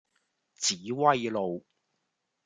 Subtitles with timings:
[0.55, 1.63] 紫葳路